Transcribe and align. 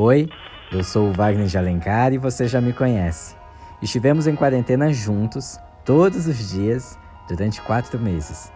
Oi, 0.00 0.28
eu 0.70 0.84
sou 0.84 1.08
o 1.08 1.12
Wagner 1.12 1.48
de 1.48 1.58
Alencar 1.58 2.12
e 2.12 2.18
você 2.18 2.46
já 2.46 2.60
me 2.60 2.72
conhece. 2.72 3.34
Estivemos 3.82 4.28
em 4.28 4.36
quarentena 4.36 4.92
juntos, 4.92 5.58
todos 5.84 6.28
os 6.28 6.50
dias, 6.50 6.96
durante 7.28 7.60
quatro 7.62 7.98
meses. 7.98 8.52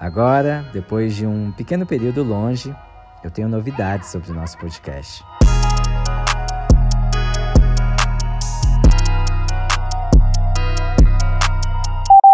Agora, 0.00 0.64
depois 0.72 1.14
de 1.14 1.26
um 1.26 1.52
pequeno 1.52 1.84
período 1.84 2.22
longe, 2.22 2.74
eu 3.22 3.30
tenho 3.30 3.46
novidades 3.46 4.08
sobre 4.08 4.30
o 4.30 4.34
nosso 4.34 4.56
podcast. 4.56 5.22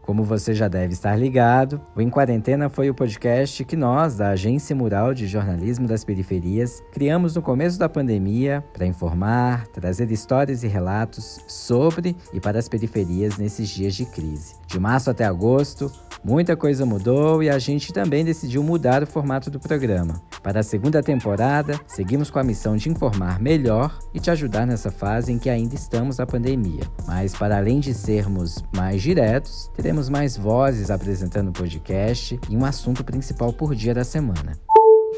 Como 0.03 0.25
você 0.25 0.53
já 0.53 0.67
deve 0.67 0.93
estar 0.93 1.17
ligado, 1.17 1.81
o 1.95 2.03
Em 2.03 2.11
Quarentena 2.11 2.69
foi 2.69 2.91
o 2.91 2.95
podcast 2.95 3.65
que 3.65 3.77
nós, 3.77 4.17
da 4.17 4.31
Agência 4.31 4.75
Mural 4.75 5.15
de 5.15 5.29
Jornalismo 5.29 5.87
das 5.87 6.05
Periferias, 6.05 6.83
criamos 6.91 7.37
no 7.37 7.41
começo 7.41 7.79
da 7.79 7.89
pandemia 7.89 8.65
para 8.75 8.85
informar, 8.85 9.69
trazer 9.69 10.11
histórias 10.11 10.65
e 10.65 10.67
relatos 10.69 11.41
sobre 11.47 12.17
e 12.33 12.41
para 12.41 12.59
as 12.59 12.69
periferias 12.69 13.39
nesses 13.39 13.69
dias 13.69 13.95
de 13.95 14.05
crise. 14.05 14.57
De 14.67 14.79
março 14.81 15.09
até 15.09 15.25
agosto, 15.25 15.91
Muita 16.25 16.57
coisa 16.57 16.87
mudou 16.87 17.43
e 17.43 17.51
a 17.51 17.59
gente 17.59 17.93
também 17.93 18.25
decidiu 18.25 18.63
mudar 18.63 19.03
o 19.03 19.07
formato 19.09 19.51
do 19.51 19.59
programa. 19.59 20.23
Para 20.43 20.59
a 20.59 20.63
segunda 20.65 21.01
temporada, 21.01 21.81
seguimos 21.87 22.29
com 22.29 22.39
a 22.39 22.43
missão 22.43 22.77
de 22.77 22.89
informar 22.89 23.41
melhor 23.41 23.97
e 24.13 24.19
te 24.19 24.29
ajudar 24.29 24.67
nessa 24.67 24.91
fase 24.91 25.31
em 25.31 25.39
que 25.39 25.49
ainda 25.49 25.77
estamos 25.77 26.19
na 26.19 26.27
pandemia. 26.27 26.83
Mas 27.07 27.33
para 27.33 27.57
além 27.57 27.79
de 27.79 27.95
sermos 27.95 28.63
mais 28.75 29.01
diretos, 29.01 29.71
teremos 29.77 30.09
mais 30.09 30.37
vozes 30.37 30.91
apresentando 30.91 31.51
o 31.51 31.53
podcast 31.53 32.41
e 32.51 32.57
um 32.57 32.65
assunto 32.65 33.05
principal 33.05 33.53
por 33.53 33.73
dia 33.75 33.95
da 33.95 34.03
semana. 34.03 34.59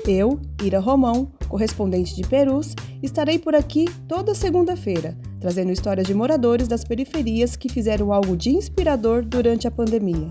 Eu, 0.07 0.39
Ira 0.63 0.79
Romão, 0.79 1.33
correspondente 1.49 2.15
de 2.15 2.23
Perus, 2.23 2.75
estarei 3.03 3.39
por 3.39 3.55
aqui 3.55 3.87
toda 4.07 4.35
segunda-feira, 4.35 5.17
trazendo 5.41 5.73
histórias 5.73 6.07
de 6.07 6.13
moradores 6.13 6.69
das 6.69 6.85
periferias 6.85 7.57
que 7.57 7.71
fizeram 7.71 8.13
algo 8.13 8.37
de 8.37 8.51
inspirador 8.51 9.25
durante 9.25 9.67
a 9.67 9.71
pandemia. 9.71 10.31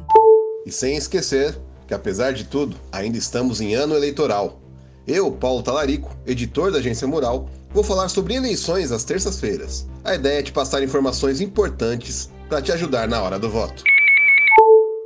E 0.64 0.71
sem 0.71 0.95
esquecer 0.95 1.58
que, 1.88 1.94
apesar 1.95 2.33
de 2.33 2.44
tudo, 2.44 2.75
ainda 2.91 3.17
estamos 3.17 3.59
em 3.59 3.73
ano 3.73 3.95
eleitoral. 3.95 4.62
Eu, 5.07 5.31
Paulo 5.31 5.61
Talarico, 5.61 6.15
editor 6.25 6.71
da 6.71 6.77
Agência 6.77 7.07
Mural, 7.07 7.49
vou 7.71 7.83
falar 7.83 8.07
sobre 8.07 8.35
eleições 8.35 8.91
às 8.91 9.03
terças-feiras. 9.03 9.85
A 10.03 10.15
ideia 10.15 10.39
é 10.39 10.43
te 10.43 10.51
passar 10.51 10.81
informações 10.81 11.41
importantes 11.41 12.31
para 12.47 12.61
te 12.61 12.71
ajudar 12.71 13.07
na 13.07 13.21
hora 13.21 13.37
do 13.37 13.49
voto. 13.49 13.83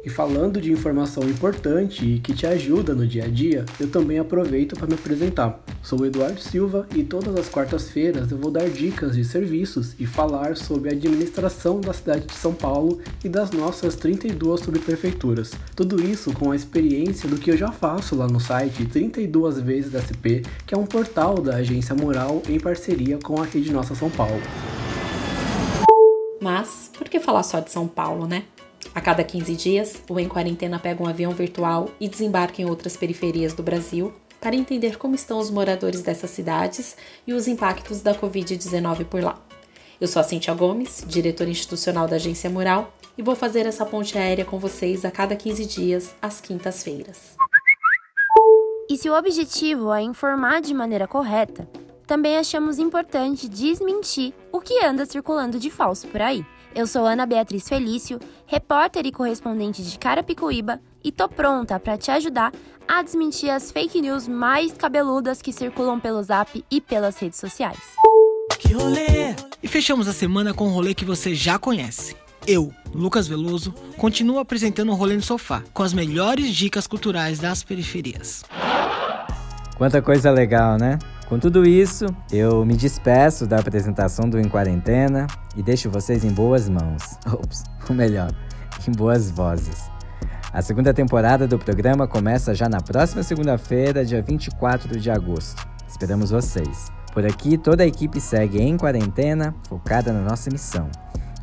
E 0.08 0.10
falando 0.10 0.62
de 0.62 0.72
informação 0.72 1.22
importante 1.24 2.06
e 2.06 2.20
que 2.20 2.34
te 2.34 2.48
ajuda 2.48 2.96
no 2.96 3.06
dia 3.06 3.26
a 3.26 3.28
dia, 3.28 3.66
eu 3.78 3.92
também 3.92 4.18
aproveito 4.18 4.74
para 4.74 4.88
me 4.88 4.94
apresentar. 4.94 5.62
Sou 5.84 6.00
o 6.00 6.06
Eduardo 6.06 6.40
Silva 6.40 6.88
e 6.96 7.04
todas 7.04 7.36
as 7.36 7.50
quartas-feiras 7.50 8.32
eu 8.32 8.38
vou 8.38 8.50
dar 8.50 8.70
dicas 8.70 9.18
de 9.18 9.26
serviços 9.26 9.96
e 10.00 10.06
falar 10.06 10.56
sobre 10.56 10.88
a 10.88 10.94
administração 10.94 11.82
da 11.82 11.92
cidade 11.92 12.26
de 12.26 12.36
São 12.36 12.54
Paulo 12.54 13.02
e 13.22 13.28
das 13.28 13.52
nossas 13.52 13.98
32 13.98 14.62
subprefeituras. 14.62 15.52
Tudo 15.76 16.02
isso 16.02 16.32
com 16.32 16.52
a 16.52 16.56
experiência 16.56 17.28
do 17.28 17.38
que 17.38 17.52
eu 17.52 17.58
já 17.58 17.74
faço 17.74 18.16
lá 18.16 18.28
no 18.28 18.40
site 18.40 18.86
32 18.86 19.60
vezes 19.60 19.92
SP, 19.92 20.48
que 20.66 20.74
é 20.74 20.78
um 20.78 20.86
portal 20.86 21.42
da 21.42 21.58
agência 21.58 21.94
Moral 21.94 22.42
em 22.48 22.58
parceria 22.58 23.20
com 23.22 23.42
a 23.42 23.46
Rede 23.46 23.74
Nossa 23.74 23.94
São 23.94 24.10
Paulo. 24.10 24.42
Mas 26.40 26.90
por 26.98 27.10
que 27.10 27.20
falar 27.20 27.44
só 27.44 27.60
de 27.60 27.74
São 27.74 27.90
Paulo, 27.90 28.26
né? 28.26 28.46
A 28.94 29.02
cada 29.02 29.24
15 29.24 29.56
dias, 29.56 30.02
o 30.10 30.20
Em 30.20 30.28
Quarentena 30.28 30.80
pega 30.80 31.04
um 31.04 31.08
avião 31.08 31.32
virtual 31.32 31.90
e 32.00 32.08
desembarca 32.08 32.62
em 32.62 32.66
outras 32.66 32.98
periferias 32.98 33.54
do 33.54 33.64
Brasil 33.64 34.14
para 34.40 34.56
entender 34.56 34.98
como 34.98 35.16
estão 35.16 35.40
os 35.40 35.50
moradores 35.50 36.02
dessas 36.02 36.30
cidades 36.30 36.96
e 37.26 37.34
os 37.34 37.48
impactos 37.48 38.02
da 38.02 38.14
Covid-19 38.14 39.06
por 39.06 39.24
lá. 39.24 39.42
Eu 40.00 40.08
sou 40.08 40.20
a 40.20 40.24
Cintia 40.24 40.54
Gomes, 40.54 41.04
diretora 41.08 41.50
institucional 41.50 42.08
da 42.08 42.18
Agência 42.18 42.50
Mural, 42.50 42.94
e 43.18 43.24
vou 43.24 43.36
fazer 43.36 43.66
essa 43.66 43.86
ponte 43.86 44.18
aérea 44.18 44.46
com 44.46 44.60
vocês 44.60 45.04
a 45.04 45.10
cada 45.10 45.36
15 45.36 45.66
dias, 45.66 46.16
às 46.22 46.40
quintas-feiras. 46.40 47.36
E 48.88 48.96
se 48.96 49.10
o 49.10 49.18
objetivo 49.18 49.92
é 49.92 50.02
informar 50.02 50.62
de 50.62 50.74
maneira 50.74 51.08
correta, 51.08 51.68
também 52.06 52.38
achamos 52.38 52.80
importante 52.80 53.50
desmentir 53.50 54.34
o 54.52 54.62
que 54.62 54.86
anda 54.86 55.06
circulando 55.06 55.60
de 55.60 55.70
falso 55.70 56.08
por 56.08 56.22
aí. 56.22 56.46
Eu 56.78 56.86
sou 56.86 57.08
Ana 57.08 57.26
Beatriz 57.26 57.68
Felício, 57.68 58.20
repórter 58.46 59.04
e 59.08 59.12
correspondente 59.12 59.82
de 59.82 59.98
Carapicuíba, 59.98 60.80
e 61.04 61.12
tô 61.12 61.28
pronta 61.28 61.80
para 61.80 61.98
te 61.98 62.12
ajudar 62.12 62.54
a 62.88 63.02
desmentir 63.02 63.50
as 63.50 63.72
fake 63.72 64.00
news 64.00 64.28
mais 64.28 64.74
cabeludas 64.74 65.42
que 65.42 65.52
circulam 65.52 66.00
pelo 66.00 66.22
Zap 66.22 66.64
e 66.70 66.80
pelas 66.80 67.18
redes 67.18 67.40
sociais. 67.40 67.80
Que 68.60 68.74
rolê! 68.74 69.36
E 69.64 69.68
fechamos 69.68 70.08
a 70.08 70.14
semana 70.14 70.54
com 70.54 70.68
um 70.68 70.72
rolê 70.72 70.94
que 70.94 71.04
você 71.04 71.34
já 71.34 71.58
conhece. 71.58 72.16
Eu, 72.46 72.72
Lucas 72.94 73.28
Veloso, 73.28 73.74
continuo 73.98 74.38
apresentando 74.38 74.92
o 74.92 74.96
Rolê 74.96 75.16
no 75.16 75.24
Sofá, 75.24 75.64
com 75.74 75.82
as 75.82 75.94
melhores 75.94 76.54
dicas 76.56 76.86
culturais 76.86 77.40
das 77.40 77.64
periferias. 77.64 78.44
Quanta 79.76 80.00
coisa 80.00 80.30
legal, 80.30 80.78
né? 80.78 81.00
Com 81.28 81.38
tudo 81.38 81.68
isso, 81.68 82.06
eu 82.32 82.64
me 82.66 82.74
despeço 82.74 83.46
da 83.46 83.60
apresentação 83.60 84.30
do 84.30 84.40
Em 84.40 84.48
Quarentena 84.48 85.28
e 85.58 85.62
deixo 85.62 85.90
vocês 85.90 86.24
em 86.24 86.32
boas 86.32 86.70
mãos. 86.70 87.20
Ops, 87.28 87.64
o 87.90 87.94
melhor, 87.94 88.32
em 88.88 88.92
boas 88.94 89.30
vozes. 89.30 89.92
A 90.54 90.62
segunda 90.62 90.94
temporada 90.94 91.46
do 91.46 91.60
programa 91.60 92.08
começa 92.08 92.56
já 92.56 92.70
na 92.70 92.80
próxima 92.80 93.24
segunda-feira, 93.24 94.06
dia 94.06 94.22
24 94.22 94.98
de 94.98 95.12
agosto. 95.12 95.68
Esperamos 95.86 96.32
vocês. 96.32 96.90
Por 97.12 97.26
aqui, 97.26 97.58
toda 97.58 97.84
a 97.84 97.88
equipe 97.88 98.22
segue 98.22 98.62
em 98.62 98.78
quarentena, 98.78 99.54
focada 99.68 100.14
na 100.14 100.22
nossa 100.22 100.50
missão, 100.50 100.90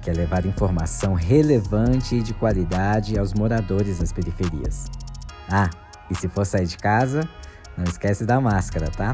que 0.01 0.09
é 0.09 0.15
levar 0.15 0.47
informação 0.47 1.13
relevante 1.13 2.15
e 2.15 2.23
de 2.23 2.33
qualidade 2.33 3.19
aos 3.19 3.35
moradores 3.35 3.99
das 3.99 4.13
periferias. 4.13 4.87
Ah, 5.51 5.69
e 6.11 6.15
se 6.15 6.27
for 6.27 6.47
sair 6.47 6.67
de 6.67 6.79
casa, 6.79 7.29
não 7.77 7.85
esquece 7.85 8.25
da 8.25 8.41
máscara, 8.41 8.91
tá? 8.91 9.13